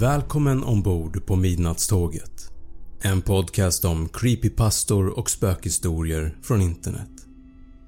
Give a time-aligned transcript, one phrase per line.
[0.00, 2.50] Välkommen ombord på Midnattståget.
[3.00, 7.10] En podcast om creepypastor och spökhistorier från internet.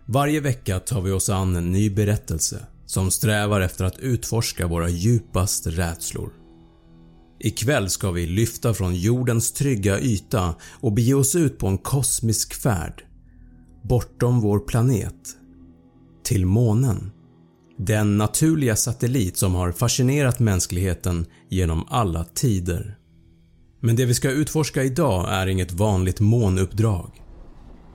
[0.06, 4.89] Varje vecka tar vi oss an en ny berättelse som strävar efter att utforska våra
[4.89, 6.33] djupaste rädslor.
[7.41, 12.55] Ikväll ska vi lyfta från jordens trygga yta och bege oss ut på en kosmisk
[12.55, 13.05] färd.
[13.83, 15.36] Bortom vår planet.
[16.25, 17.11] Till månen.
[17.79, 22.99] Den naturliga satellit som har fascinerat mänskligheten genom alla tider.
[23.81, 27.23] Men det vi ska utforska idag är inget vanligt månuppdrag.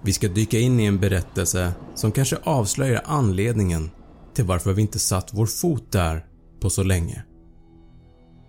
[0.04, 3.92] Vi ska dyka in i en berättelse som kanske avslöjar anledningen
[4.34, 6.26] till varför vi inte satt vår fot där
[6.59, 7.24] på så länge.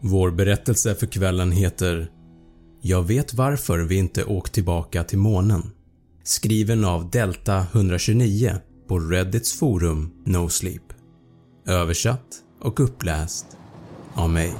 [0.00, 2.10] Vår berättelse för kvällen heter
[2.80, 5.70] “Jag vet varför vi inte åkt tillbaka till månen”
[6.24, 8.54] skriven av Delta 129
[8.88, 10.82] på Reddits forum No Sleep.
[11.66, 12.26] Översatt
[12.60, 13.46] och uppläst
[14.14, 14.54] av mig.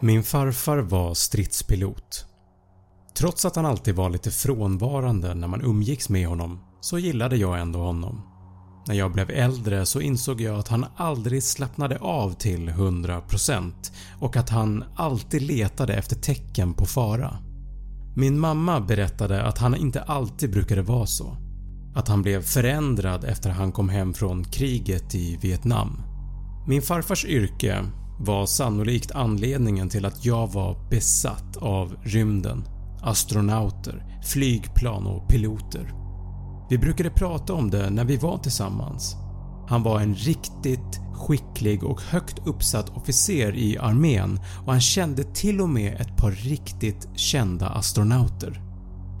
[0.00, 2.26] Min farfar var stridspilot.
[3.18, 7.60] Trots att han alltid var lite frånvarande när man umgicks med honom så gillade jag
[7.60, 8.22] ändå honom.
[8.88, 13.72] När jag blev äldre så insåg jag att han aldrig slappnade av till 100%
[14.20, 17.38] och att han alltid letade efter tecken på fara.
[18.16, 21.36] Min mamma berättade att han inte alltid brukade vara så.
[21.94, 26.02] Att han blev förändrad efter han kom hem från kriget i Vietnam.
[26.66, 27.84] Min farfars yrke
[28.18, 32.64] var sannolikt anledningen till att jag var besatt av rymden,
[33.02, 35.92] astronauter, flygplan och piloter.
[36.70, 39.16] Vi brukade prata om det när vi var tillsammans.
[39.68, 45.60] Han var en riktigt skicklig och högt uppsatt officer i armén och han kände till
[45.60, 48.62] och med ett par riktigt kända astronauter.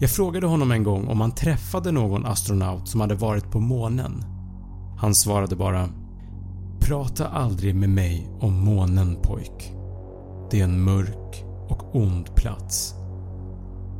[0.00, 4.24] Jag frågade honom en gång om han träffade någon astronaut som hade varit på månen.
[4.98, 5.88] Han svarade bara
[6.80, 9.72] “Prata aldrig med mig om månen pojk.
[10.50, 12.94] Det är en mörk och ond plats.”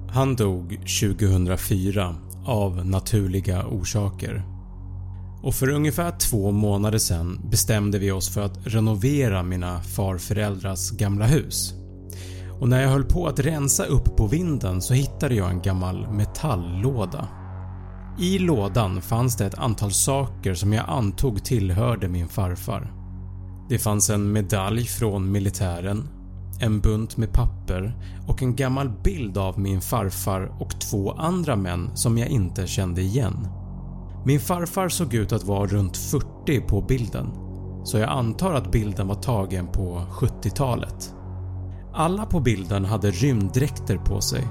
[0.08, 2.14] Han dog 2004
[2.46, 4.42] av naturliga orsaker.
[5.42, 11.26] Och för ungefär två månader sedan bestämde vi oss för att renovera mina farföräldrars gamla
[11.26, 11.74] hus.
[12.60, 16.12] Och när jag höll på att rensa upp på vinden så hittade jag en gammal
[16.12, 17.28] metalllåda.
[18.18, 22.92] I lådan fanns det ett antal saker som jag antog tillhörde min farfar.
[23.68, 26.08] Det fanns en medalj från militären,
[26.60, 27.96] en bunt med papper
[28.28, 33.02] och en gammal bild av min farfar och två andra män som jag inte kände
[33.02, 33.48] igen.
[34.26, 37.26] Min farfar såg ut att vara runt 40 på bilden,
[37.84, 41.14] så jag antar att bilden var tagen på 70-talet.
[41.94, 44.44] Alla på bilden hade rymddräkter på sig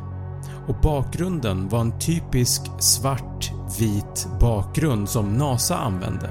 [0.68, 6.30] och bakgrunden var en typisk svart vit bakgrund som NASA använde.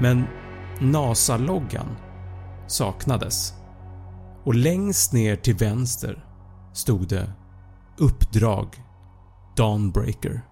[0.00, 0.24] Men
[0.80, 1.96] NASA-loggan
[2.66, 3.54] saknades
[4.44, 6.24] och längst ner till vänster
[6.72, 7.32] stod det
[7.98, 8.84] “Uppdrag
[9.56, 10.42] Dawnbreaker”.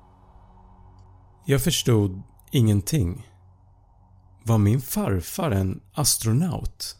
[1.46, 3.26] Jag förstod ingenting.
[4.44, 6.96] Var min farfar en astronaut?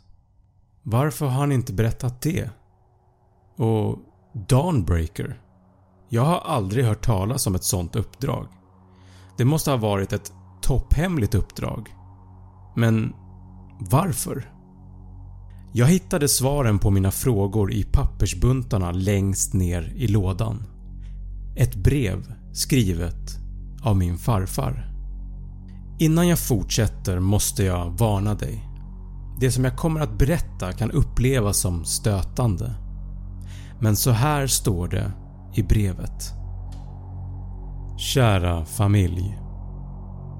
[0.83, 2.51] Varför har han inte berättat det?
[3.57, 3.99] Och
[4.49, 5.41] Dawnbreaker?
[6.09, 8.49] Jag har aldrig hört talas om ett sånt uppdrag.
[9.39, 10.33] Det måste ha varit ett
[10.63, 11.89] topphemligt uppdrag.
[12.77, 13.13] Men
[13.79, 14.51] varför?
[15.73, 20.63] Jag hittade svaren på mina frågor i pappersbuntarna längst ner i lådan.
[21.57, 23.37] Ett brev skrivet
[23.83, 24.91] av min farfar.
[25.99, 28.69] Innan jag fortsätter måste jag varna dig.
[29.41, 32.75] Det som jag kommer att berätta kan upplevas som stötande.
[33.81, 35.13] Men så här står det
[35.55, 36.44] i brevet.
[38.05, 39.39] Kära familj.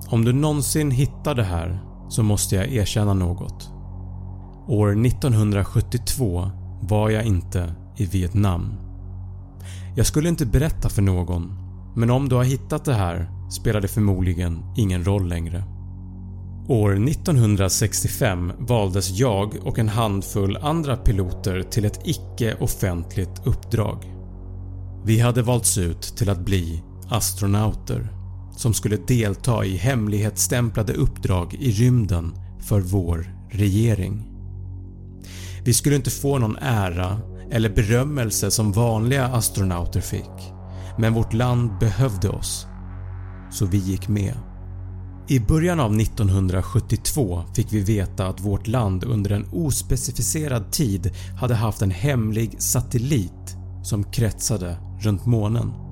[0.09, 3.71] Om du någonsin hittar det här så måste jag erkänna något.
[4.69, 6.51] År 1972
[6.83, 8.75] var jag inte i Vietnam.
[9.97, 11.53] Jag skulle inte berätta för någon
[11.97, 15.65] men om du har hittat det här spelar det förmodligen ingen roll längre.
[16.69, 24.15] År 1965 valdes jag och en handfull andra piloter till ett icke-offentligt uppdrag.
[25.05, 28.09] Vi hade valts ut till att bli astronauter
[28.57, 34.27] som skulle delta i hemlighetsstämplade uppdrag i rymden för vår regering.
[35.65, 37.21] Vi skulle inte få någon ära
[37.51, 40.53] eller berömmelse som vanliga astronauter fick
[40.99, 42.67] men vårt land behövde oss
[43.51, 44.35] så vi gick med.
[45.29, 51.11] I början av 1972 fick vi veta att vårt land under en ospecificerad tid
[51.41, 55.84] hade haft en hemlig satellit som kretsade runt månen.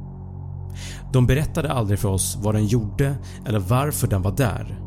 [1.12, 3.14] De berättade aldrig för oss vad den gjorde
[3.46, 4.78] eller varför den var där.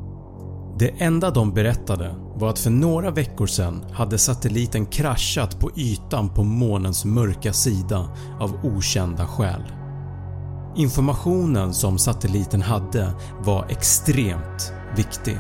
[0.80, 6.30] Det enda de berättade var att för några veckor sedan hade satelliten kraschat på ytan
[6.30, 9.64] på månens mörka sida av okända skäl.
[10.76, 13.14] Informationen som satelliten hade
[13.44, 15.38] var extremt viktig.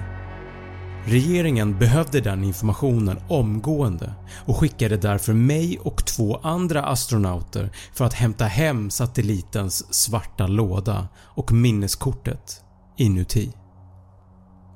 [1.08, 4.14] Regeringen behövde den informationen omgående
[4.46, 11.08] och skickade därför mig och två andra astronauter för att hämta hem satellitens svarta låda
[11.18, 12.62] och minneskortet
[12.98, 13.54] inuti.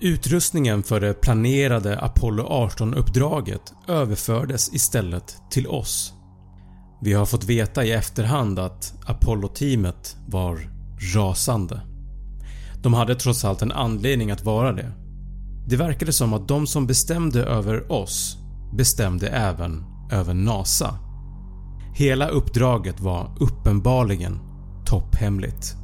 [0.01, 6.13] Utrustningen för det planerade Apollo 18-uppdraget överfördes istället till oss.
[7.01, 10.59] Vi har fått veta i efterhand att Apollo-teamet var
[11.15, 11.81] rasande.
[12.81, 14.91] De hade trots allt en anledning att vara det.
[15.69, 18.37] Det verkade som att de som bestämde över oss
[18.73, 20.95] bestämde även över NASA.
[21.95, 24.39] Hela uppdraget var uppenbarligen
[24.85, 25.75] topphemligt.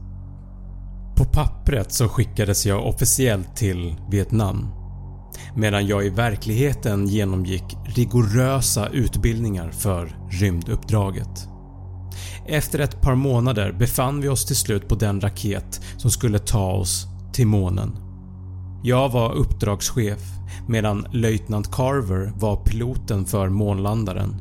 [1.18, 4.68] På pappret så skickades jag officiellt till Vietnam
[5.56, 11.48] medan jag i verkligheten genomgick rigorösa utbildningar för rymduppdraget.
[12.48, 16.72] Efter ett par månader befann vi oss till slut på den raket som skulle ta
[16.72, 18.05] oss till månen.
[18.86, 20.22] Jag var uppdragschef
[20.68, 24.36] medan löjtnant Carver var piloten för månlandaren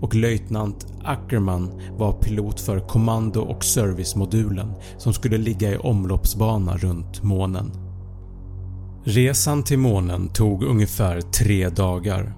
[0.00, 7.22] och löjtnant Ackerman var pilot för kommando och servicemodulen som skulle ligga i omloppsbana runt
[7.22, 7.70] månen.
[9.04, 12.34] Resan till månen tog ungefär tre dagar.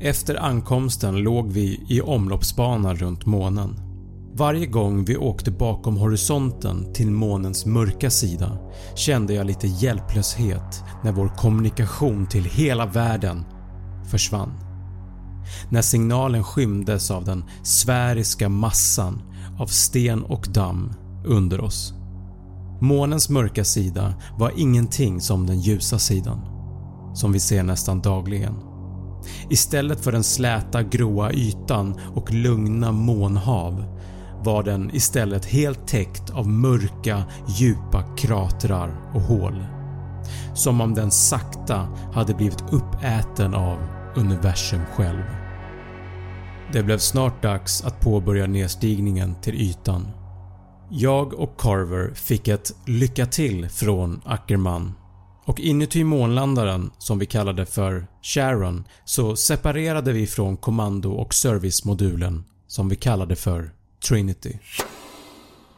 [0.00, 3.89] Efter ankomsten låg vi i omloppsbana runt månen.
[4.40, 8.58] Varje gång vi åkte bakom horisonten till månens mörka sida
[8.94, 13.44] kände jag lite hjälplöshet när vår kommunikation till hela världen
[14.10, 14.52] försvann.
[15.70, 19.22] När signalen skymdes av den sfäriska massan
[19.58, 20.92] av sten och damm
[21.26, 21.94] under oss.
[22.80, 26.40] Månens mörka sida var ingenting som den ljusa sidan,
[27.14, 28.54] som vi ser nästan dagligen.
[29.50, 33.99] Istället för den släta gråa ytan och lugna månhav
[34.44, 39.64] var den istället helt täckt av mörka djupa kratrar och hål.
[40.54, 43.78] Som om den sakta hade blivit uppäten av
[44.16, 45.24] universum själv.
[46.72, 50.06] Det blev snart dags att påbörja nedstigningen till ytan
[50.92, 54.92] jag och Carver fick ett “lycka till” från Ackerman
[55.44, 62.44] och inuti månlandaren som vi kallade för Sharon så separerade vi från kommando och servicemodulen
[62.66, 63.70] som vi kallade för
[64.08, 64.58] Trinity.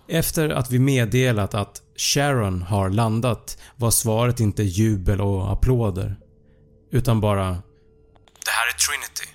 [0.09, 6.17] Efter att vi meddelat att Sharon har landat var svaret inte jubel och applåder
[6.93, 7.45] utan bara
[8.45, 9.29] “Det här är Trinity.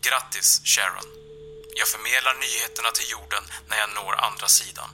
[0.00, 1.08] Grattis Sharon.
[1.78, 4.88] Jag förmedlar nyheterna till jorden när jag når andra sidan.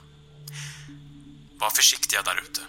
[1.59, 2.61] Var försiktiga där ute.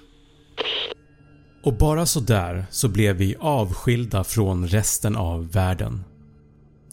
[1.65, 6.05] Och bara sådär så blev vi avskilda från resten av världen.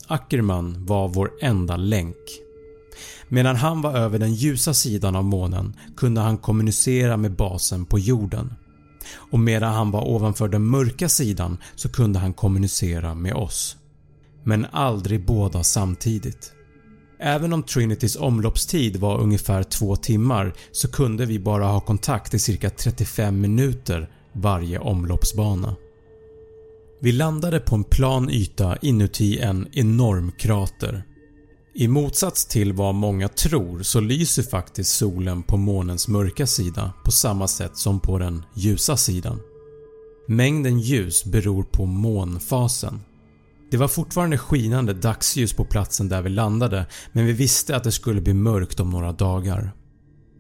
[0.07, 2.46] Ackerman var vår enda länk.
[3.29, 7.99] Medan han var över den ljusa sidan av månen kunde han kommunicera med basen på
[7.99, 8.53] jorden
[9.15, 13.77] och medan han var ovanför den mörka sidan så kunde han kommunicera med oss.
[14.43, 16.53] Men aldrig båda samtidigt.
[17.19, 22.39] Även om Trinitys omloppstid var ungefär 2 timmar så kunde vi bara ha kontakt i
[22.39, 25.75] cirka 35 minuter varje omloppsbana.
[27.01, 31.03] Vi landade på en plan yta inuti en enorm krater.
[31.79, 37.11] I motsats till vad många tror så lyser faktiskt solen på månens mörka sida på
[37.11, 39.39] samma sätt som på den ljusa sidan.
[40.27, 43.01] Mängden ljus beror på månfasen.
[43.71, 47.91] Det var fortfarande skinande dagsljus på platsen där vi landade men vi visste att det
[47.91, 49.71] skulle bli mörkt om några dagar.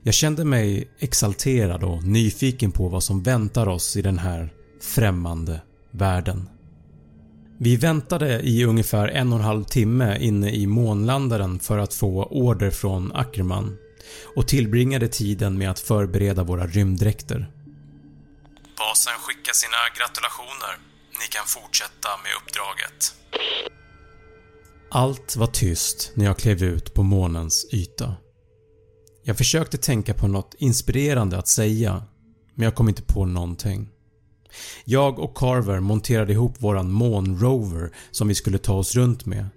[0.03, 5.61] Jag kände mig exalterad och nyfiken på vad som väntar oss i den här främmande
[5.91, 6.49] världen.
[7.59, 12.23] Vi väntade i ungefär en och en halv timme inne i månlandaren för att få
[12.23, 13.77] order från Ackerman
[14.35, 17.51] och tillbringade tiden med att förbereda våra rymddräkter.
[18.77, 20.77] Basen skickar sina gratulationer.
[21.11, 23.13] Ni kan fortsätta med uppdraget.
[24.91, 28.15] Allt var tyst när jag klev ut på månens yta.
[29.23, 32.03] Jag försökte tänka på något inspirerande att säga
[32.55, 33.89] men jag kom inte på någonting.
[34.85, 39.49] Jag och Carver monterade ihop våran månrover som vi skulle ta oss runt med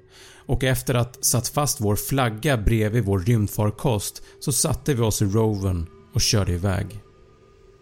[0.51, 5.25] och efter att satt fast vår flagga bredvid vår rymdfarkost så satte vi oss i
[5.25, 7.01] rovern och körde iväg.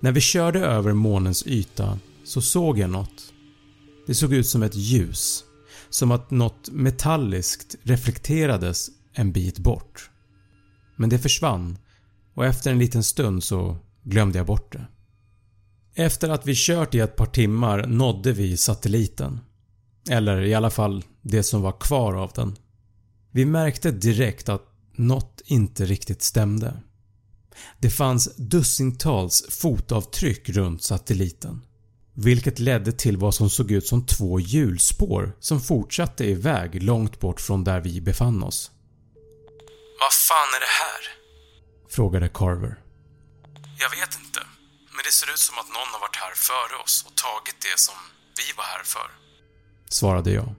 [0.01, 3.33] När vi körde över månens yta så såg jag något.
[4.07, 5.45] Det såg ut som ett ljus.
[5.91, 10.11] Som att något metalliskt reflekterades en bit bort.
[10.97, 11.79] Men det försvann
[12.35, 14.87] och efter en liten stund så glömde jag bort det.
[15.99, 19.41] Efter att vi kört i ett par timmar nådde vi satelliten.
[20.11, 22.57] Eller i alla fall det som var kvar av den.
[23.31, 24.63] Vi märkte direkt att
[24.97, 26.81] något inte riktigt stämde.
[27.79, 31.65] Det fanns dussintals fotavtryck runt satelliten.
[32.15, 37.41] Vilket ledde till vad som såg ut som två hjulspår som fortsatte iväg långt bort
[37.41, 38.71] från där vi befann oss.
[40.01, 41.01] Vad fan är det här?
[41.91, 42.81] Frågade Carver.
[43.79, 44.28] Jag vet inte.
[45.09, 47.95] Det ser ut som att någon har varit här före oss och tagit det som
[48.39, 49.09] vi var här för.
[49.89, 50.55] Svarade jag.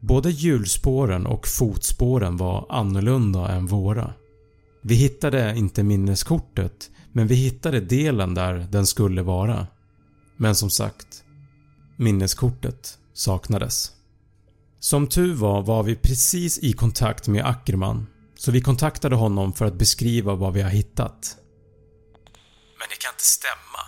[0.00, 4.14] Både hjulspåren och fotspåren var annorlunda än våra.
[4.82, 9.66] Vi hittade inte minneskortet men vi hittade delen där den skulle vara.
[10.36, 11.24] Men som sagt,
[11.96, 13.92] minneskortet saknades.
[14.80, 19.64] Som tur var var vi precis i kontakt med Ackerman så vi kontaktade honom för
[19.64, 21.36] att beskriva vad vi har hittat.
[22.80, 23.82] Men det kan inte stämma.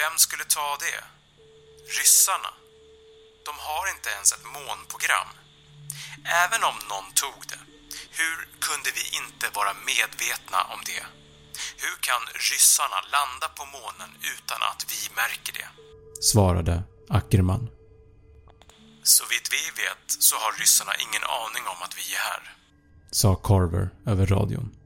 [0.00, 1.00] Vem skulle ta det?
[1.98, 2.52] Ryssarna?
[3.46, 5.30] De har inte ens ett månprogram.
[6.42, 7.62] Även om någon tog det,
[8.20, 11.04] hur kunde vi inte vara medvetna om det?
[11.82, 15.68] Hur kan ryssarna landa på månen utan att vi märker det?
[16.32, 17.70] Svarade Ackerman.
[19.02, 22.56] Så vitt vi vet så har ryssarna ingen aning om att vi är här.
[23.10, 24.76] Sa Carver över radion.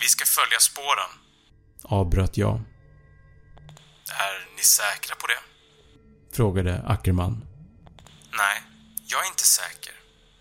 [0.00, 1.10] Vi ska följa spåren.
[1.82, 2.60] Avbröt jag.
[4.10, 5.40] Är ni säkra på det?
[6.36, 7.46] Frågade Ackerman.
[8.32, 8.62] Nej,
[9.06, 9.94] jag är inte säker.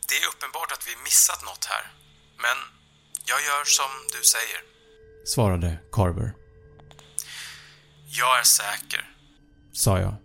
[0.09, 1.91] Det är uppenbart att vi missat något här.
[2.37, 2.57] Men
[3.25, 4.61] jag gör som du säger.
[5.25, 6.33] Svarade Carver.
[8.07, 9.11] Jag är säker.
[9.73, 10.15] Sa jag.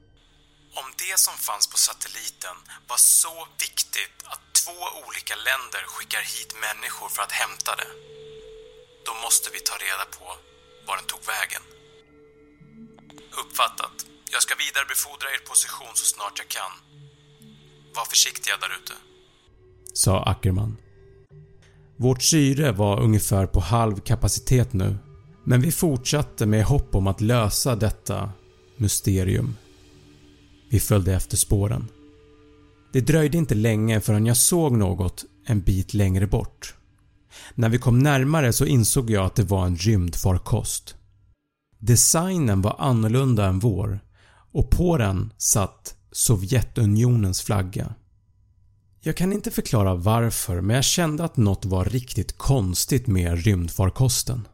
[0.75, 2.57] Om det som fanns på satelliten
[2.88, 7.90] var så viktigt att två olika länder skickar hit människor för att hämta det,
[9.07, 10.26] då måste vi ta reda på
[10.86, 11.62] var den tog vägen.
[13.42, 13.96] Uppfattat.
[14.34, 16.72] Jag ska vidarebefordra er position så snart jag kan.
[17.96, 18.94] Var försiktiga där ute.
[19.92, 20.76] Sa Ackerman.
[21.96, 24.98] Vårt syre var ungefär på halv kapacitet nu
[25.44, 28.32] men vi fortsatte med hopp om att lösa detta
[28.76, 29.56] mysterium.
[30.70, 31.88] Vi följde efter spåren.
[32.92, 36.74] Det dröjde inte länge förrän jag såg något en bit längre bort.
[37.54, 40.94] När vi kom närmare så insåg jag att det var en rymdfarkost.
[41.78, 44.00] Designen var annorlunda än vår
[44.52, 47.94] och på den satt Sovjetunionens flagga.
[49.00, 54.48] Jag kan inte förklara varför men jag kände att något var riktigt konstigt med rymdfarkosten.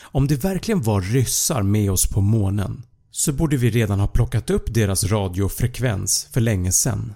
[0.00, 4.50] Om det verkligen var ryssar med oss på månen så borde vi redan ha plockat
[4.50, 7.14] upp deras radiofrekvens för länge sedan.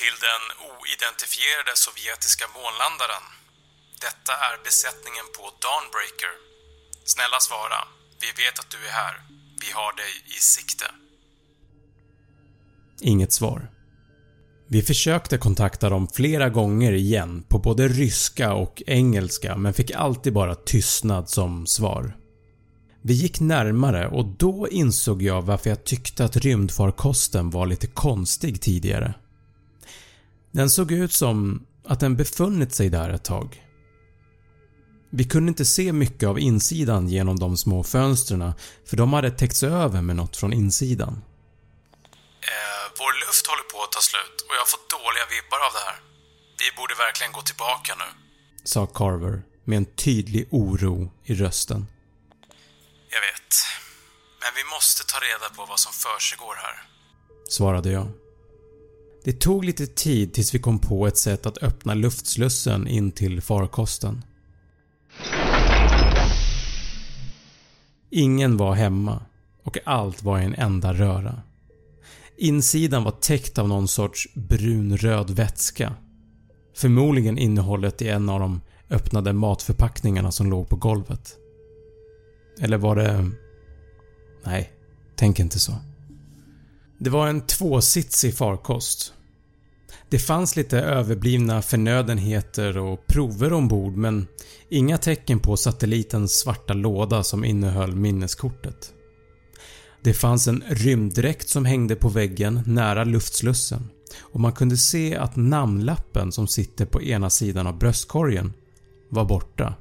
[0.00, 3.41] Till den oidentifierade sovjetiska månlandaren.
[4.08, 6.32] Detta är besättningen på Dawnbreaker.
[7.04, 7.80] Snälla svara.
[8.22, 9.14] Vi vet att du är här.
[9.60, 10.84] Vi har dig i sikte.
[13.00, 13.70] Inget svar.
[14.68, 20.32] Vi försökte kontakta dem flera gånger igen på både ryska och engelska men fick alltid
[20.32, 22.16] bara tystnad som svar.
[23.02, 28.60] Vi gick närmare och då insåg jag varför jag tyckte att rymdfarkosten var lite konstig
[28.60, 29.14] tidigare.
[30.50, 33.62] Den såg ut som att den befunnit sig där ett tag.
[35.14, 38.52] Vi kunde inte se mycket av insidan genom de små fönstren
[38.84, 41.22] för de hade täckts över med något från insidan.
[42.40, 42.72] Eh,
[43.92, 45.98] ta slut och jag har fått dåliga vibbar av det här.
[46.62, 48.08] Vi borde verkligen gå tillbaka nu.
[48.64, 51.80] Sa Carver med en tydlig oro i rösten.
[53.14, 53.50] Jag vet.
[54.42, 56.76] Men vi måste ta reda på vad som försiggår här.
[57.48, 58.08] Svarade jag.
[59.24, 63.42] Det tog lite tid tills vi kom på ett sätt att öppna luftslussen in till
[63.42, 64.24] farkosten.
[68.14, 69.22] Ingen var hemma
[69.62, 71.42] och allt var i en enda röra.
[72.36, 75.94] Insidan var täckt av någon sorts brunröd vätska.
[76.76, 81.36] Förmodligen innehållet i en av de öppnade matförpackningarna som låg på golvet.
[82.60, 83.30] Eller var det...
[84.44, 84.72] Nej,
[85.16, 85.72] tänk inte så.
[86.98, 89.14] Det var en tvåsitsig farkost.
[90.12, 94.26] Det fanns lite överblivna förnödenheter och prover ombord men
[94.68, 98.92] inga tecken på satellitens svarta låda som innehöll minneskortet.
[100.02, 103.88] Det fanns en rymddräkt som hängde på väggen nära luftslussen
[104.20, 108.52] och man kunde se att namnlappen som sitter på ena sidan av bröstkorgen
[109.08, 109.74] var borta.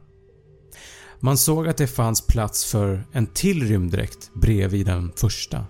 [1.20, 5.66] Man såg att det fanns plats för en till rymddräkt bredvid den första.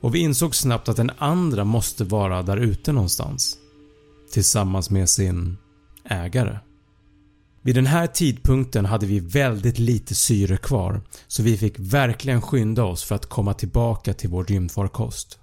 [0.00, 3.58] Och vi insåg snabbt att den andra måste vara där ute någonstans.
[4.34, 5.58] Tillsammans med sin
[6.10, 6.58] ägare.
[7.62, 12.84] Vid den här tidpunkten hade vi väldigt lite syre kvar så vi fick verkligen skynda
[12.84, 15.38] oss för att komma tillbaka till vår rymdfarkost.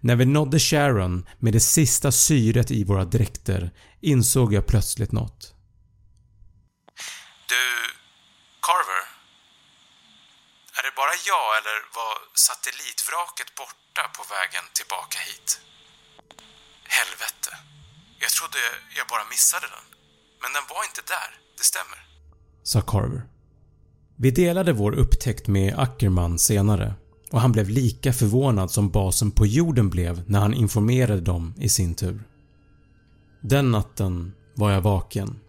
[0.00, 3.70] När vi nådde Sharon med det sista syret i våra dräkter
[4.00, 5.54] insåg jag plötsligt något.
[7.48, 7.64] Du,
[8.66, 9.04] Carver?
[10.78, 15.60] Är det bara jag eller var satellitvraket borta på vägen tillbaka hit?
[16.84, 17.71] Helvete.
[18.24, 18.60] Jag trodde
[18.98, 19.86] jag bara missade den.
[20.42, 21.98] Men den var inte där, det stämmer.
[22.62, 23.22] Sa Carver.
[24.16, 26.94] Vi delade vår upptäckt med Ackerman senare
[27.30, 31.68] och han blev lika förvånad som basen på jorden blev när han informerade dem i
[31.68, 32.24] sin tur.
[33.40, 35.40] Den natten var jag vaken.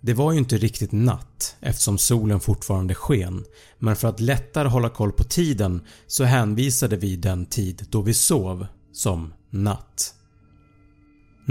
[0.00, 3.44] Det var ju inte riktigt natt eftersom solen fortfarande sken
[3.78, 8.14] men för att lättare hålla koll på tiden så hänvisade vi den tid då vi
[8.14, 10.14] sov som natt.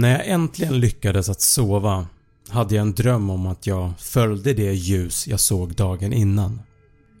[0.00, 2.06] När jag äntligen lyckades att sova
[2.48, 6.62] hade jag en dröm om att jag följde det ljus jag såg dagen innan.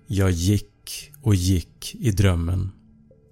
[0.06, 2.70] Jag gick och gick i drömmen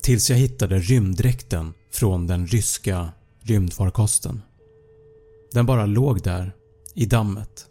[0.02, 3.08] tills jag hittade rymddräkten från den ryska
[3.42, 4.42] rymdfarkosten.
[5.52, 6.52] Den bara låg där
[6.94, 7.66] i dammet.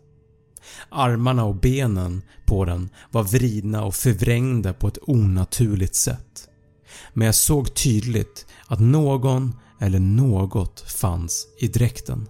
[0.89, 6.49] Armarna och benen på den var vridna och förvrängda på ett onaturligt sätt.
[7.13, 12.29] Men jag såg tydligt att någon eller något fanns i dräkten.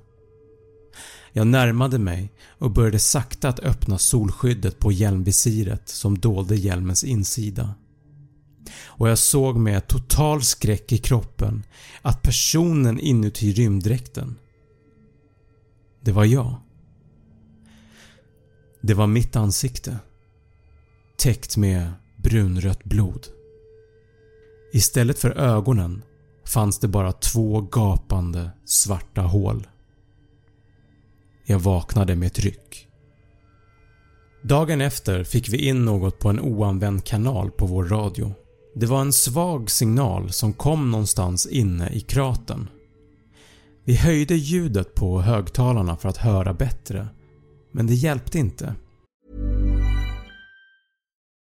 [1.32, 7.74] Jag närmade mig och började sakta att öppna solskyddet på hjälmvisiret som dolde hjälmens insida.
[8.86, 11.64] Och jag såg med total skräck i kroppen
[12.02, 14.36] att personen inuti rymddräkten
[16.08, 16.56] det var jag.
[18.82, 19.98] Det var mitt ansikte.
[21.18, 23.28] Täckt med brunrött blod.
[24.74, 26.04] Istället för ögonen
[26.48, 29.68] fanns det bara två gapande svarta hål.
[31.46, 32.88] Jag vaknade med ett ryck.
[34.44, 38.34] Dagen efter fick vi in något på en oanvänd kanal på vår radio.
[38.76, 42.70] Det var en svag signal som kom någonstans inne i kratern.
[43.84, 47.08] Vi höjde ljudet på högtalarna för att höra bättre
[47.72, 48.76] men det hjälpte inte.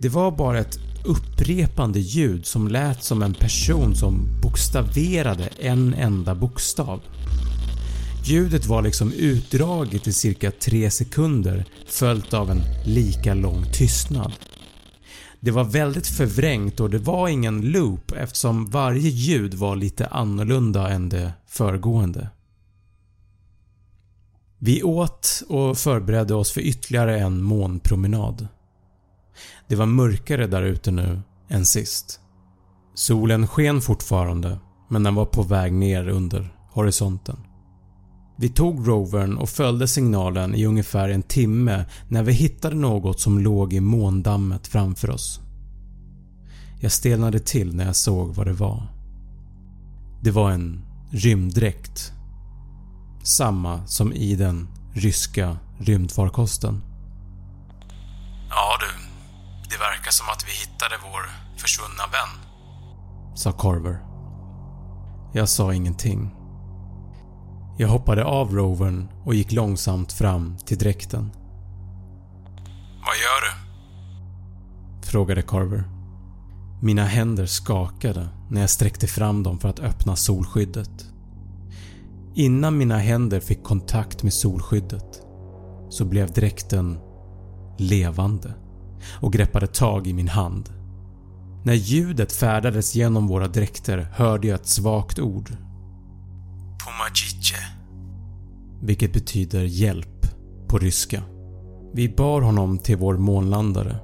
[0.00, 6.34] Det var bara ett upprepande ljud som lät som en person som bokstaverade en enda
[6.34, 7.00] bokstav.
[8.24, 14.32] Ljudet var liksom utdraget i cirka 3 sekunder följt av en lika lång tystnad.
[15.40, 20.88] Det var väldigt förvrängt och det var ingen loop eftersom varje ljud var lite annorlunda
[20.88, 22.28] än det föregående.
[24.58, 28.48] Vi åt och förberedde oss för ytterligare en månpromenad.
[29.68, 32.20] Det var mörkare där ute nu än sist.
[32.94, 37.36] Solen sken fortfarande men den var på väg ner under horisonten.
[38.36, 43.38] Vi tog rovern och följde signalen i ungefär en timme när vi hittade något som
[43.38, 45.40] låg i måndammet framför oss.
[46.80, 48.82] Jag stelnade till när jag såg vad det var.
[50.22, 52.12] Det var en rymddräkt.
[53.22, 56.82] Samma som i den ryska rymdfarkosten.
[58.50, 58.87] Ja du,
[59.78, 61.22] det verkar som att vi hittade vår
[61.56, 62.32] försvunna vän.
[63.34, 63.98] Sa Carver.
[65.32, 66.34] Jag sa ingenting.
[67.78, 71.30] Jag hoppade av rovern och gick långsamt fram till dräkten.
[73.06, 73.52] Vad gör du?
[75.06, 75.84] Frågade Carver.
[76.82, 81.06] Mina händer skakade när jag sträckte fram dem för att öppna solskyddet.
[82.34, 85.22] Innan mina händer fick kontakt med solskyddet
[85.90, 86.98] så blev dräkten
[87.78, 88.54] levande
[89.20, 90.70] och greppade tag i min hand.
[91.64, 95.56] När ljudet färdades genom våra dräkter hörde jag ett svagt ord.
[96.84, 97.56] Pomajice.
[98.82, 100.26] Vilket betyder hjälp
[100.68, 101.22] på ryska.
[101.94, 103.96] Vi bar honom till vår månlandare.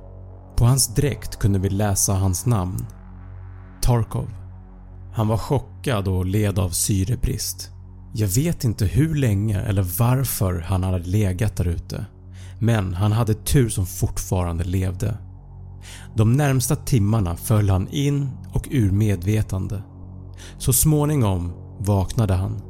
[0.57, 2.87] På hans dräkt kunde vi läsa hans namn.
[3.83, 4.31] Tarkov.
[5.15, 7.71] Han var chockad och led av syrebrist.
[8.15, 12.07] Jag vet inte hur länge eller varför han hade legat där ute
[12.64, 15.18] men han hade tur som fortfarande levde.
[16.14, 19.83] De närmsta timmarna föll han in och ur medvetande.
[20.59, 22.62] Så småningom vaknade han.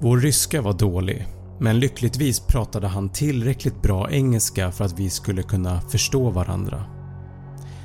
[0.00, 1.26] Vår ryska var dålig
[1.60, 6.84] men lyckligtvis pratade han tillräckligt bra engelska för att vi skulle kunna förstå varandra.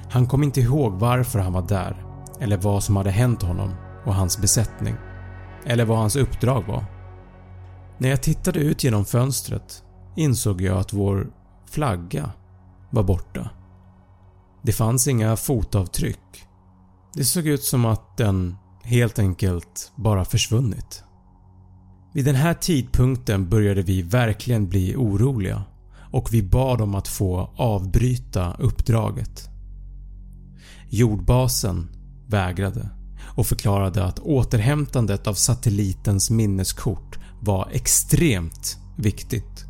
[0.09, 2.05] Han kom inte ihåg varför han var där
[2.39, 3.69] eller vad som hade hänt honom
[4.05, 4.95] och hans besättning.
[5.65, 6.85] Eller vad hans uppdrag var.
[7.97, 9.84] När jag tittade ut genom fönstret
[10.15, 11.27] insåg jag att vår
[11.69, 12.31] flagga
[12.89, 13.49] var borta.
[14.63, 16.45] Det fanns inga fotavtryck.
[17.13, 21.03] Det såg ut som att den helt enkelt bara försvunnit.
[22.13, 25.63] Vid den här tidpunkten började vi verkligen bli oroliga
[26.11, 29.49] och vi bad om att få avbryta uppdraget.
[30.89, 31.89] Jordbasen
[32.27, 32.89] vägrade
[33.35, 39.65] och förklarade att återhämtandet av satellitens minneskort var extremt viktigt.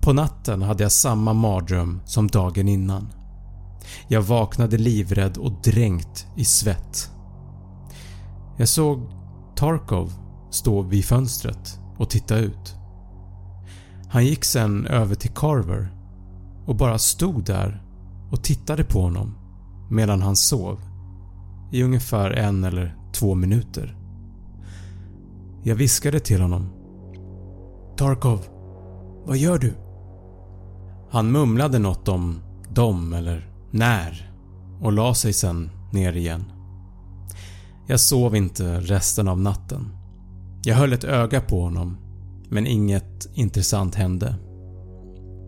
[0.00, 3.12] På natten hade jag samma mardröm som dagen innan.
[4.08, 7.10] Jag vaknade livrädd och dränkt i svett.
[8.56, 9.00] Jag såg
[9.56, 10.12] Tarkov
[10.50, 12.74] stå vid fönstret och titta ut.
[14.08, 15.88] Han gick sen över till Carver
[16.66, 17.82] och bara stod där
[18.30, 19.34] och tittade på honom
[19.90, 20.80] medan han sov
[21.72, 23.96] i ungefär en eller två minuter.
[25.62, 26.70] Jag viskade till honom.
[27.96, 28.40] “Tarkov,
[29.26, 29.89] vad gör du?”
[31.10, 32.40] Han mumlade något om
[32.74, 34.32] dem eller när
[34.80, 36.44] och la sig sen ner igen.
[37.86, 39.88] Jag sov inte resten av natten.
[40.64, 41.96] Jag höll ett öga på honom
[42.48, 44.34] men inget intressant hände.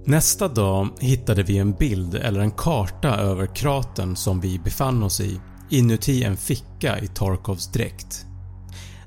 [0.06, 5.20] Nästa dag hittade vi en bild eller en karta över kratern som vi befann oss
[5.20, 8.26] i inuti en ficka i Tarkovs dräkt.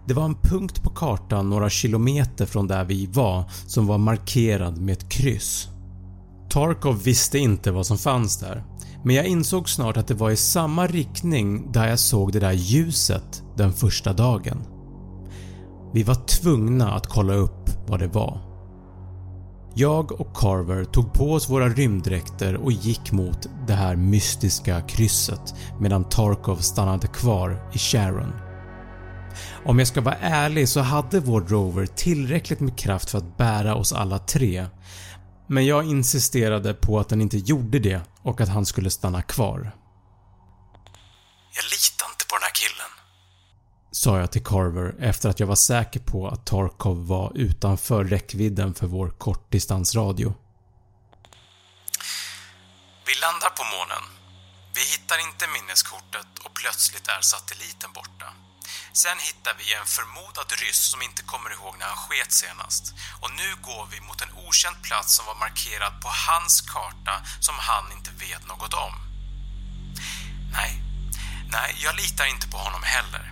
[0.07, 4.77] Det var en punkt på kartan några kilometer från där vi var som var markerad
[4.77, 5.69] med ett kryss.
[6.55, 8.63] Tarkov visste inte vad som fanns där
[9.03, 12.51] men jag insåg snart att det var i samma riktning där jag såg det där
[12.51, 14.57] ljuset den första dagen.
[15.93, 18.41] Vi var tvungna att kolla upp vad det var.
[19.73, 25.55] Jag och Carver tog på oss våra rymddräkter och gick mot det här mystiska krysset
[25.79, 28.31] medan Tarkov stannade kvar i Sharon.
[29.65, 33.75] Om jag ska vara ärlig så hade vår Rover tillräckligt med kraft för att bära
[33.75, 34.65] oss alla tre
[35.47, 39.71] men jag insisterade på att den inte gjorde det och att han skulle stanna kvar.
[41.55, 42.91] Jag litar inte på den här killen.
[43.91, 48.73] Sa jag till Carver efter att jag var säker på att Tarkov var utanför räckvidden
[48.73, 50.33] för vår kortdistansradio.
[53.07, 54.03] Vi landar på månen.
[54.75, 58.27] Vi hittar inte minneskortet och plötsligt är satelliten borta.
[58.93, 62.83] Sen hittar vi en förmodad ryss som inte kommer ihåg när han sket senast.
[63.21, 67.55] Och nu går vi mot en okänd plats som var markerad på hans karta som
[67.69, 68.93] han inte vet något om.
[70.57, 70.71] Nej,
[71.55, 73.25] nej, jag litar inte på honom heller.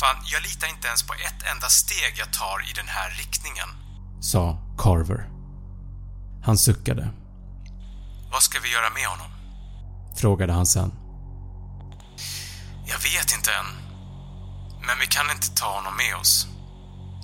[0.00, 3.68] Fan, jag litar inte ens på ett enda steg jag tar i den här riktningen.
[4.20, 5.28] Sa Carver.
[6.44, 7.08] Han suckade.
[8.32, 9.30] Vad ska vi göra med honom?
[10.16, 10.92] Frågade han sen.
[12.86, 13.87] Jag vet inte än.
[14.88, 16.46] Men vi kan inte ta honom med oss.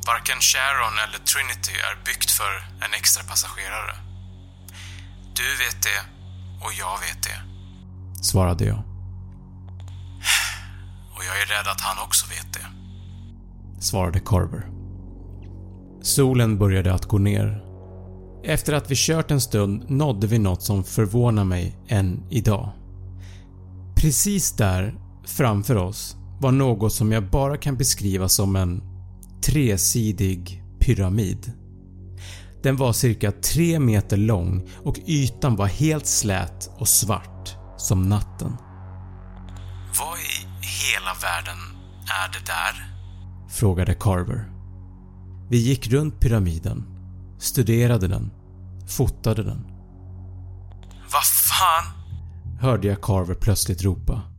[0.07, 2.53] Varken Sharon eller Trinity är byggt för
[2.85, 3.95] en extra passagerare.
[5.39, 6.01] Du vet det
[6.65, 7.39] och jag vet det.
[8.23, 8.83] Svarade jag.
[11.15, 12.67] Och jag är rädd att han också vet det.
[13.81, 14.69] Svarade Carver.
[16.03, 17.65] Solen började att gå ner.
[18.45, 22.73] Efter att vi kört en stund nådde vi något som förvånar mig än idag.
[23.97, 24.95] Precis där
[25.27, 28.83] framför oss var något som jag bara kan beskriva som en
[29.43, 31.53] tresidig pyramid.
[32.63, 38.57] Den var cirka 3 meter lång och ytan var helt slät och svart som natten.
[39.99, 41.59] Vad i hela världen
[42.25, 42.95] är det där?
[43.49, 44.51] Frågade Carver.
[45.51, 46.85] Vi gick runt pyramiden,
[47.39, 48.31] studerade den,
[48.89, 49.67] fotade den.
[51.13, 51.85] Vad fan?
[52.61, 54.34] Hörde jag Carver plötsligt ropa.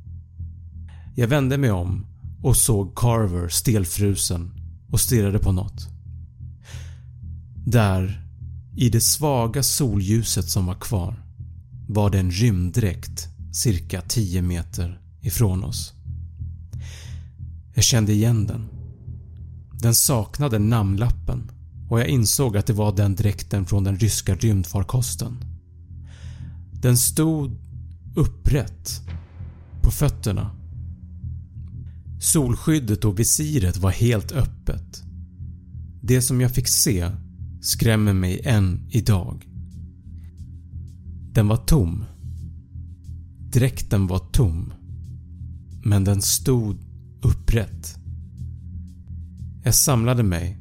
[1.18, 2.06] Jag vände mig om
[2.42, 4.52] och såg Carver stelfrusen
[4.92, 5.88] och stirrade på något.
[7.66, 8.28] Där,
[8.76, 11.24] i det svaga solljuset som var kvar,
[11.88, 15.94] var det en rymddräkt cirka 10 meter ifrån oss.
[17.74, 18.70] Jag kände igen den.
[19.74, 21.52] Den saknade namnlappen
[21.90, 25.38] och jag insåg att det var den dräkten från den ryska rymdfarkosten.
[26.82, 27.58] Den stod
[28.16, 29.02] upprätt
[29.82, 30.55] på fötterna.
[32.20, 35.04] Solskyddet och visiret var helt öppet.
[36.02, 37.10] Det som jag fick se
[37.62, 39.46] skrämmer mig än idag.
[41.32, 42.06] Den var tom.
[43.52, 44.74] Dräkten var tom.
[45.84, 46.78] Men den stod
[47.22, 47.96] upprätt.
[49.64, 50.58] Jag samlade mig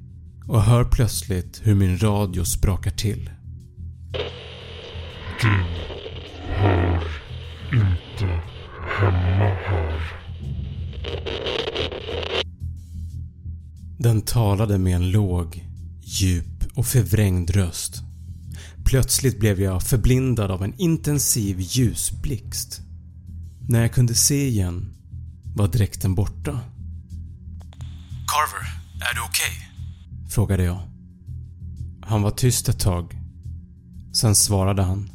[0.46, 3.30] och hör plötsligt hur min radio sprakar till.
[5.40, 5.48] Du
[6.54, 7.02] hör
[7.72, 8.42] inte
[8.98, 10.13] hemma här.
[13.98, 15.68] Den talade med en låg,
[16.02, 18.02] djup och förvrängd röst.
[18.84, 22.80] Plötsligt blev jag förblindad av en intensiv ljusblixt.
[23.68, 24.94] När jag kunde se igen
[25.56, 26.60] var dräkten borta.
[28.26, 28.64] Carver,
[29.10, 29.70] är du okej?
[30.30, 30.82] Frågade jag.
[32.02, 33.18] Han var tyst ett tag.
[34.12, 35.10] Sen svarade han.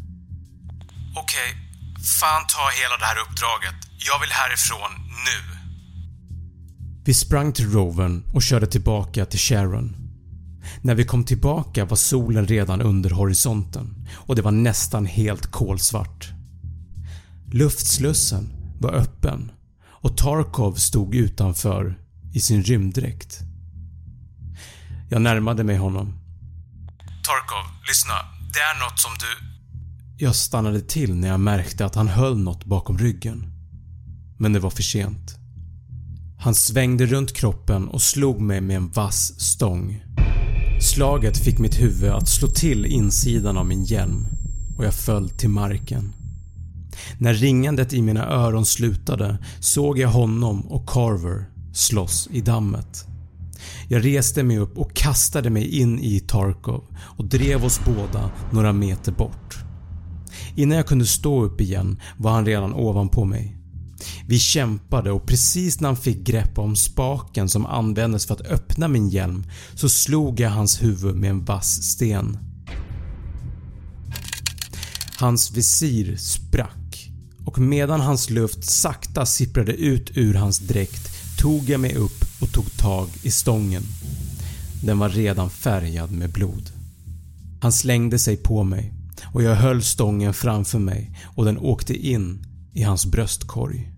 [1.16, 1.50] Okej,
[2.20, 3.76] fan ta hela det här uppdraget.
[3.98, 4.92] Jag vill härifrån
[5.28, 5.59] nu.
[7.10, 9.96] Vi sprang till rovern och körde tillbaka till Sharon.
[10.82, 16.30] När vi kom tillbaka var solen redan under horisonten och det var nästan helt kolsvart.
[17.52, 22.00] Luftslussen var öppen och Tarkov stod utanför
[22.34, 23.40] i sin rymddräkt.
[25.10, 26.14] Jag närmade mig honom.
[27.00, 28.14] Tarkov, lyssna.
[28.54, 29.48] Det är något som du...
[30.26, 33.54] Jag stannade till när jag märkte att han höll något bakom ryggen.
[34.38, 35.39] Men det var för sent.
[36.42, 40.04] Han svängde runt kroppen och slog mig med en vass stång.
[40.82, 44.28] Slaget fick mitt huvud att slå till insidan av min hjälm
[44.78, 46.14] och jag föll till marken.
[47.18, 53.06] När ringandet i mina öron slutade såg jag honom och Carver slåss i dammet.
[53.88, 58.74] Jag reste mig upp och kastade mig in i Tarkov och drev oss båda några
[58.74, 59.58] meter bort.
[60.56, 63.59] Innan jag kunde stå upp igen var han redan ovanpå mig.
[64.28, 68.88] Vi kämpade och precis när han fick grepp om spaken som användes för att öppna
[68.88, 72.38] min hjälm så slog jag hans huvud med en vass sten.
[75.20, 77.12] Hans visir sprack
[77.46, 81.10] och medan hans luft sakta sipprade ut ur hans dräkt
[81.40, 83.84] tog jag mig upp och tog tag i stången.
[84.84, 86.72] Den var redan färgad med blod.
[87.62, 88.94] Han slängde sig på mig
[89.34, 93.92] och jag höll stången framför mig och den åkte in i hans bröstkorg.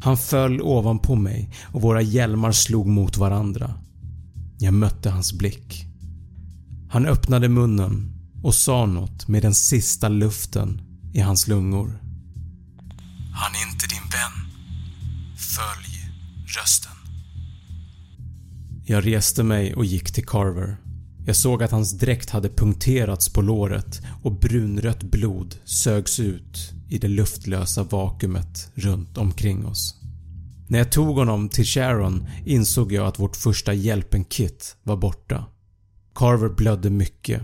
[0.00, 3.74] Han föll ovanpå mig och våra hjälmar slog mot varandra.
[4.58, 5.84] Jag mötte hans blick.
[6.90, 10.80] Han öppnade munnen och sa något med den sista luften
[11.12, 12.02] i hans lungor.
[13.32, 14.52] Han är inte din vän.
[15.36, 16.12] Följ
[16.46, 16.92] rösten.
[18.84, 20.76] Jag reste mig och gick till Carver.
[21.28, 26.98] Jag såg att hans dräkt hade punkterats på låret och brunrött blod sögs ut i
[26.98, 29.94] det luftlösa vakuumet runt omkring oss.
[30.68, 35.44] När jag tog honom till Sharon insåg jag att vårt första hjälpen-kit var borta.
[36.14, 37.42] Carver blödde mycket.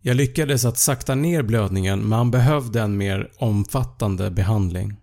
[0.00, 4.96] Jag lyckades att sakta ner blödningen men han behövde en mer omfattande behandling.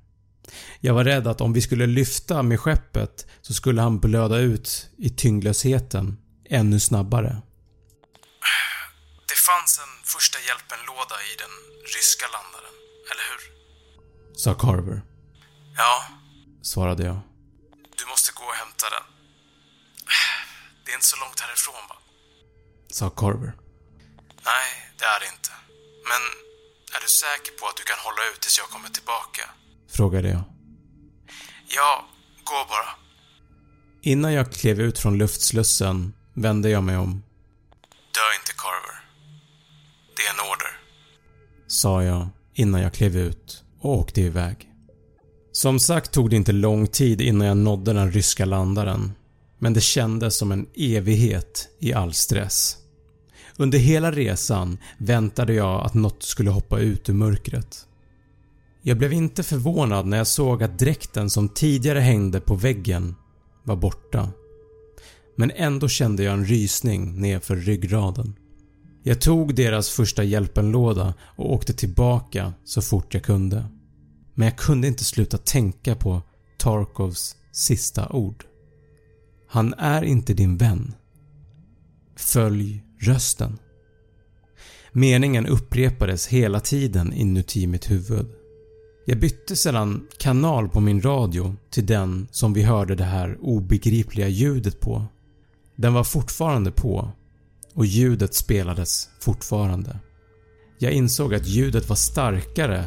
[0.80, 4.90] Jag var rädd att om vi skulle lyfta med skeppet så skulle han blöda ut
[4.98, 6.18] i tyngdlösheten
[6.50, 7.42] ännu snabbare.
[9.40, 11.54] Det fanns en första hjälpen-låda i den
[11.96, 12.76] ryska landaren,
[13.12, 13.42] eller hur?
[14.44, 15.02] Sa Carver.
[15.78, 16.04] Ja,
[16.62, 17.20] Svarade jag.
[17.98, 19.04] du måste gå och hämta den.
[20.86, 21.96] Det är inte så långt härifrån va?
[22.92, 23.52] Sa Carver.
[24.52, 25.52] Nej, det är det inte.
[26.10, 26.22] Men
[26.96, 29.50] är du säker på att du kan hålla ut tills jag kommer tillbaka?
[29.98, 30.44] Frågade jag.
[31.68, 32.10] Ja,
[32.44, 32.90] gå bara.
[34.02, 37.24] Innan jag klev ut från luftslussen vände jag mig om.
[38.18, 38.99] Dö inte Carver.
[40.20, 40.80] Det är en order.
[41.68, 44.70] Sa jag innan jag klev ut och åkte iväg.
[45.52, 49.12] Som sagt tog det inte lång tid innan jag nådde den ryska landaren
[49.60, 52.78] men det kändes som en evighet i all stress.
[53.58, 57.86] Under hela resan väntade jag att något skulle hoppa ut ur mörkret.
[58.82, 63.16] Jag blev inte förvånad när jag såg att dräkten som tidigare hängde på väggen
[63.64, 64.30] var borta.
[65.36, 68.36] Men ändå kände jag en rysning nedför ryggraden.
[69.04, 73.66] Jag tog deras första hjälpenlåda och åkte tillbaka så fort jag kunde.
[74.34, 76.22] Men jag kunde inte sluta tänka på
[76.58, 78.46] Tarkovs sista ord.
[79.48, 80.94] Han är inte din vän.
[82.16, 83.58] Följ rösten.
[84.92, 88.28] Meningen upprepades hela tiden inuti mitt huvud.
[89.06, 94.28] Jag bytte sedan kanal på min radio till den som vi hörde det här obegripliga
[94.28, 95.06] ljudet på.
[95.76, 97.12] Den var fortfarande på
[97.80, 100.00] och ljudet spelades fortfarande.
[100.80, 102.86] Jag insåg att ljudet var starkare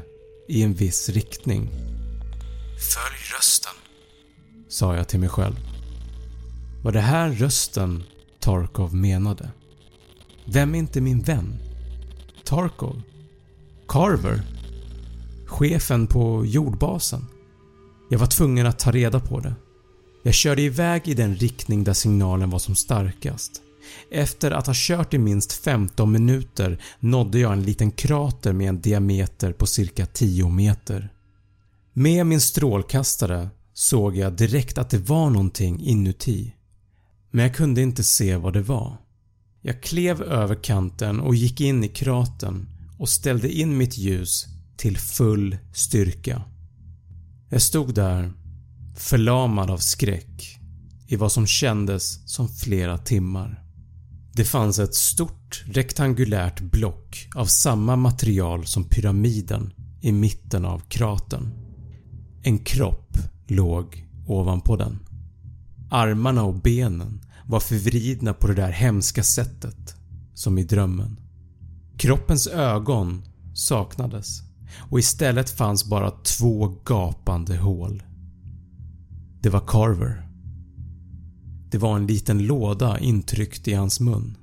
[0.48, 1.68] i en viss riktning.
[2.94, 3.72] Följ rösten.
[4.68, 5.55] Sa jag till mig själv.
[6.83, 8.02] Var det här rösten
[8.40, 9.50] Tarkov menade?
[10.44, 11.55] Vem är inte min vän?
[12.44, 13.02] Tarkov?
[13.88, 14.42] Carver?
[15.46, 17.26] Chefen på jordbasen?
[18.11, 19.55] Jag var tvungen att ta reda på det.
[20.22, 23.62] Jag körde iväg i den riktning där signalen var som starkast.
[24.11, 28.81] Efter att ha kört i minst 15 minuter nådde jag en liten krater med en
[28.81, 31.12] diameter på cirka 10 meter.
[31.92, 36.55] Med min strålkastare såg jag direkt att det var någonting inuti.
[37.31, 38.96] Men jag kunde inte se vad det var.
[39.61, 44.98] Jag klev över kanten och gick in i kratern och ställde in mitt ljus till
[44.98, 46.42] full styrka.
[47.50, 48.33] Jag stod där
[48.96, 50.59] förlamad av skräck
[51.07, 53.62] i vad som kändes som flera timmar.
[54.35, 61.51] Det fanns ett stort rektangulärt block av samma material som pyramiden i mitten av kratern.
[62.42, 64.99] En kropp låg ovanpå den.
[65.90, 69.95] Armarna och benen var förvridna på det där hemska sättet
[70.35, 71.21] som i drömmen.
[71.97, 73.23] Kroppens ögon
[73.55, 74.42] saknades
[74.90, 78.03] och istället fanns bara två gapande hål.
[79.40, 80.32] Det var Carver.
[81.73, 84.37] Det var en liten låda intryckt i hans mun.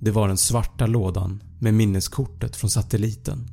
[0.00, 3.48] Det var den svarta lådan med minneskortet från satelliten.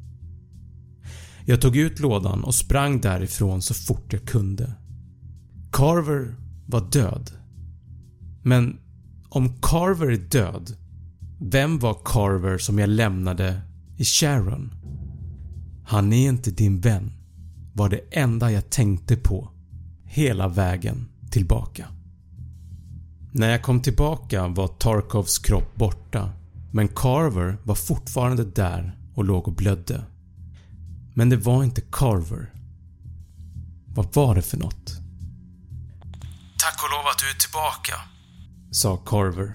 [1.45, 4.73] Jag tog ut lådan och sprang därifrån så fort jag kunde.
[5.71, 6.35] Carver
[6.65, 7.31] var död.
[8.43, 8.79] Men
[9.29, 10.77] om Carver är död,
[11.39, 13.61] vem var Carver som jag lämnade
[13.97, 14.73] i Sharon?
[15.85, 17.11] Han är inte din vän
[17.73, 19.49] var det enda jag tänkte på
[20.03, 21.98] hela vägen tillbaka.
[23.31, 26.29] När jag kom tillbaka var Tarkovs kropp borta
[26.71, 30.03] men Carver var fortfarande där och låg och blödde.
[31.13, 32.53] Men det var inte Carver.
[33.87, 34.91] Vad var det för något?
[36.59, 37.95] Tack och lov att du är tillbaka.
[38.71, 39.53] Sa Carver.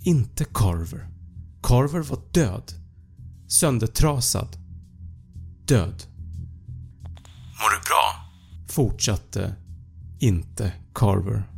[0.00, 1.08] Inte Carver.
[1.62, 2.72] Carver var död.
[3.48, 4.56] Söndertrasad.
[5.64, 6.02] Död.
[7.60, 8.30] Mår du bra?
[8.68, 9.54] Fortsatte
[10.18, 11.55] inte Carver.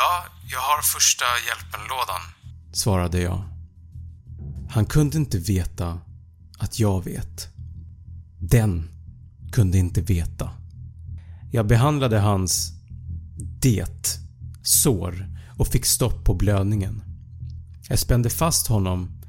[0.00, 2.20] Ja, jag har första hjälpen-lådan.
[2.72, 3.42] Svarade jag.
[4.70, 5.98] Han kunde inte veta
[6.58, 7.48] att jag vet.
[8.38, 8.88] Den
[9.52, 10.50] kunde inte veta.
[11.50, 12.72] Jag behandlade hans
[13.60, 14.18] det
[14.62, 17.02] sår och fick stopp på blödningen.
[17.88, 19.22] Jag spände fast honom,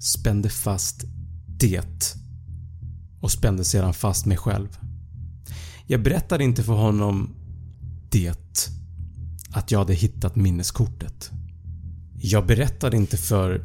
[0.00, 1.04] spände fast
[1.46, 2.16] det
[3.20, 4.78] och spände sedan fast mig själv.
[5.86, 7.34] Jag berättade inte för honom
[8.10, 8.56] det
[9.56, 11.30] att jag hade hittat minneskortet.
[12.18, 13.64] Jag berättade inte för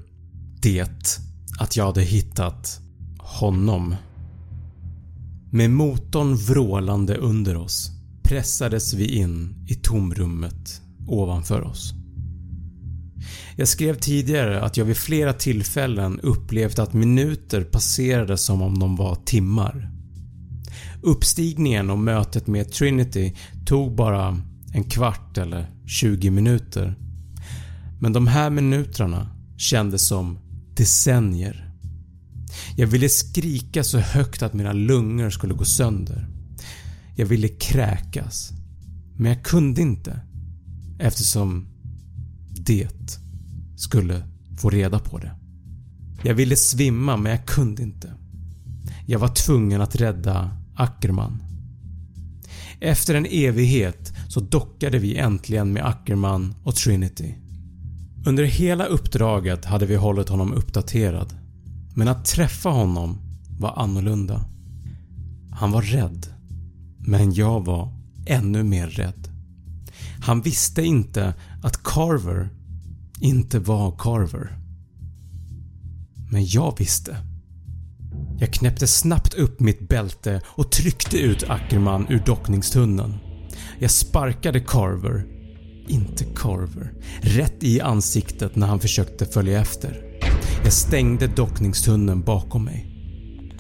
[0.62, 1.14] det
[1.60, 2.82] att jag hade hittat
[3.18, 3.96] honom.
[5.52, 7.92] Med motorn vrålande under oss
[8.24, 11.94] pressades vi in i tomrummet ovanför oss.
[13.56, 18.96] Jag skrev tidigare att jag vid flera tillfällen upplevt att minuter passerade som om de
[18.96, 19.92] var timmar.
[21.02, 23.36] Uppstigningen och mötet med Trinity
[23.66, 24.42] tog bara
[24.74, 26.96] en kvart eller 20 minuter.
[28.00, 30.40] Men de här minuterna kändes som
[30.76, 31.72] decennier.
[32.76, 36.28] Jag ville skrika så högt att mina lungor skulle gå sönder.
[37.16, 38.52] Jag ville kräkas.
[39.18, 40.20] Men jag kunde inte
[41.00, 41.68] eftersom
[42.52, 43.18] det
[43.78, 44.24] skulle
[44.58, 45.32] få reda på det.
[46.24, 48.14] Jag ville svimma men jag kunde inte.
[49.06, 51.44] Jag var tvungen att rädda Ackerman.
[52.80, 57.34] Efter en evighet så dockade vi äntligen med Ackerman och Trinity.
[58.26, 61.34] Under hela uppdraget hade vi hållit honom uppdaterad
[61.96, 63.18] men att träffa honom
[63.60, 64.46] var annorlunda.
[65.52, 66.28] Han var rädd.
[66.98, 67.94] Men jag var
[68.26, 69.28] ännu mer rädd.
[70.22, 72.50] Han visste inte att Carver
[73.20, 74.58] inte var Carver.
[76.32, 77.18] Men jag visste.
[78.40, 83.31] Jag knäppte snabbt upp mitt bälte och tryckte ut Ackerman ur dockningstunneln.
[83.82, 85.26] Jag sparkade Carver,
[85.88, 90.04] inte Carver, rätt i ansiktet när han försökte följa efter.
[90.64, 92.88] Jag stängde dockningstunneln bakom mig.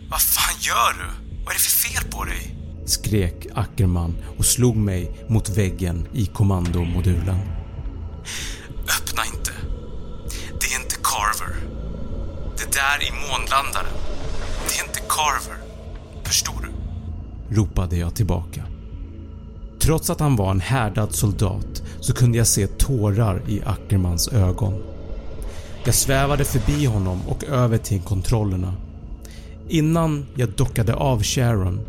[0.09, 1.05] Vad fan gör du?
[1.43, 2.55] Vad är det för fel på dig?
[2.85, 7.37] Skrek Ackerman och slog mig mot väggen i kommandomodulen.
[8.83, 9.51] Öppna inte.
[10.59, 11.55] Det är inte Carver.
[12.57, 13.93] Det där är månlandaren.
[14.67, 15.57] Det är inte Carver.
[16.23, 16.69] Förstår du?
[17.55, 18.70] Ropade jag tillbaka.
[19.81, 24.83] Trots att han var en härdad soldat så kunde jag se tårar i Ackermans ögon.
[25.85, 28.73] Jag svävade förbi honom och över till kontrollerna.
[29.69, 31.79] Innan jag dockade av Sharon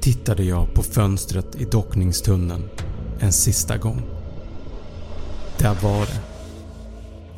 [0.00, 2.62] tittade jag på fönstret i dockningstunneln
[3.20, 4.02] en sista gång.
[5.58, 6.20] Där var det.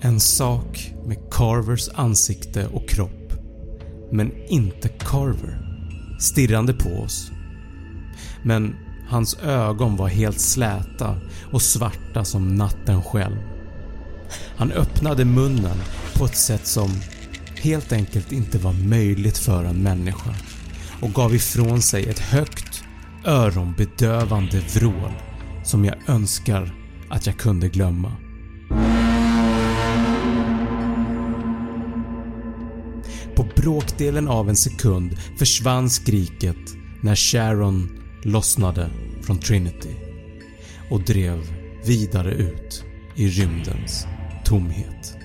[0.00, 3.32] En sak med Carvers ansikte och kropp,
[4.10, 5.58] men inte Carver,
[6.20, 7.30] stirrande på oss.
[8.42, 8.74] Men
[9.08, 11.16] hans ögon var helt släta
[11.52, 13.36] och svarta som natten själv.
[14.56, 15.76] Han öppnade munnen
[16.14, 16.90] på ett sätt som
[17.56, 20.34] helt enkelt inte var möjligt för en människa
[21.00, 22.84] och gav ifrån sig ett högt
[23.24, 25.12] öronbedövande vrål
[25.64, 26.74] som jag önskar
[27.10, 28.12] att jag kunde glömma.
[33.36, 36.56] På bråkdelen av en sekund försvann skriket
[37.00, 38.90] när Sharon lossnade
[39.22, 39.94] från Trinity
[40.90, 41.38] och drev
[41.84, 42.84] vidare ut
[43.16, 44.06] i rymdens
[44.44, 45.16] tomhet.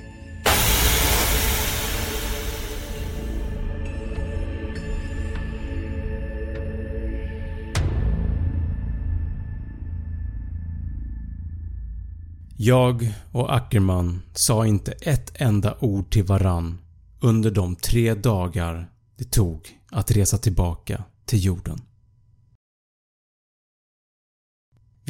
[12.58, 16.78] Jag och Ackerman sa inte ett enda ord till varann
[17.20, 21.82] under de tre dagar det tog att resa tillbaka till jorden.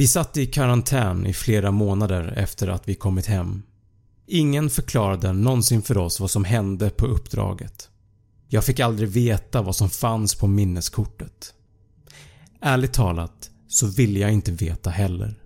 [0.02, 3.64] Vi satt i karantän i flera månader efter att vi kommit hem.
[4.28, 7.90] Ingen förklarade någonsin för oss vad som hände på uppdraget.
[8.48, 11.54] Jag fick aldrig veta vad som fanns på minneskortet.
[12.62, 15.40] Ärligt talat så ville jag inte veta heller.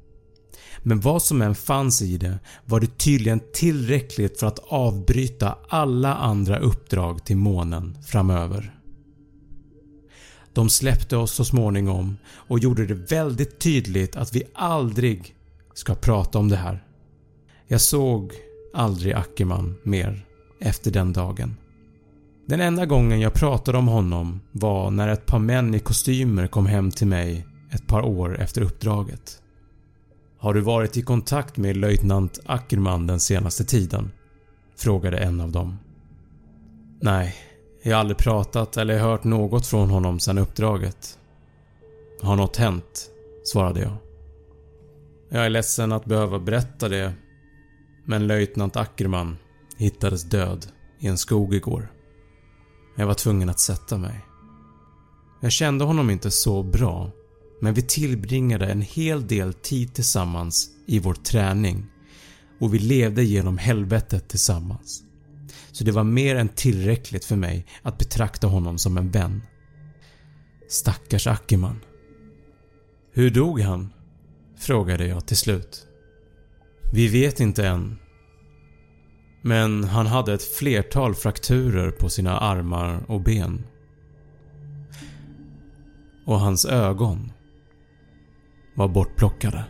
[0.79, 6.15] Men vad som än fanns i det var det tydligen tillräckligt för att avbryta alla
[6.15, 8.74] andra uppdrag till månen framöver.
[10.55, 15.35] De släppte oss så småningom och gjorde det väldigt tydligt att vi aldrig
[15.73, 16.83] ska prata om det här.
[17.67, 18.33] Jag såg
[18.73, 20.25] aldrig Ackerman mer
[20.59, 21.55] efter den dagen.
[22.45, 26.65] Den enda gången jag pratade om honom var när ett par män i kostymer kom
[26.65, 29.41] hem till mig ett par år efter uppdraget.
[30.37, 34.11] “Har du varit i kontakt med löjtnant Ackerman den senaste tiden?”
[34.77, 35.77] frågade en av dem.
[37.01, 37.35] “Nej,
[37.89, 41.19] jag har aldrig pratat eller hört något från honom sedan uppdraget.
[42.21, 43.09] Har något hänt?
[43.43, 43.97] svarade jag.
[45.29, 47.13] Jag är ledsen att behöva berätta det
[48.05, 49.37] men löjtnant Ackerman
[49.77, 50.67] hittades död
[50.99, 51.91] i en skog igår.
[52.95, 54.25] Jag var tvungen att sätta mig.
[55.41, 57.11] Jag kände honom inte så bra
[57.61, 61.85] men vi tillbringade en hel del tid tillsammans i vår träning
[62.59, 65.03] och vi levde genom helvetet tillsammans
[65.75, 69.41] så det var mer än tillräckligt för mig att betrakta honom som en vän.
[70.69, 71.79] Stackars Ackerman.
[73.13, 73.93] Hur dog han?
[74.57, 75.87] Frågade jag till slut.
[76.93, 77.97] Vi vet inte än.
[79.41, 83.63] Men han hade ett flertal frakturer på sina armar och ben.
[86.25, 87.31] Och hans ögon
[88.75, 89.65] var bortplockade.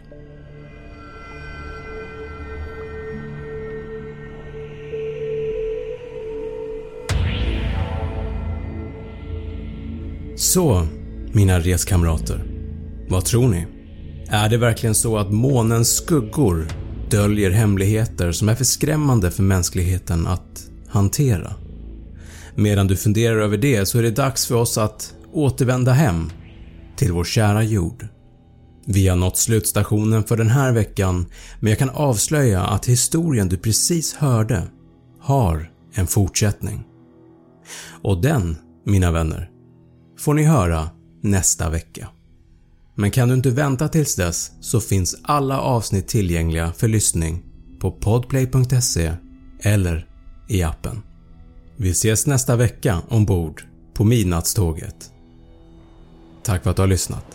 [10.56, 10.88] Så,
[11.34, 12.44] mina reskamrater.
[13.10, 13.68] Vad tror ni?
[14.28, 16.68] Är det verkligen så att månens skuggor
[17.10, 21.54] döljer hemligheter som är för skrämmande för mänskligheten att hantera?
[22.56, 26.30] Medan du funderar över det så är det dags för oss att återvända hem
[26.96, 28.08] till vår kära jord.
[28.86, 31.26] Vi har nått slutstationen för den här veckan
[31.60, 34.64] men jag kan avslöja att historien du precis hörde
[35.20, 36.84] har en fortsättning.
[38.02, 39.50] Och den, mina vänner,
[40.18, 40.90] får ni höra
[41.22, 42.10] nästa vecka.
[42.96, 47.44] Men kan du inte vänta tills dess så finns alla avsnitt tillgängliga för lyssning
[47.80, 49.14] på podplay.se
[49.60, 50.08] eller
[50.48, 51.02] i appen.
[51.76, 53.64] Vi ses nästa vecka ombord
[53.94, 55.12] på midnattståget.
[56.44, 57.35] Tack för att du har lyssnat.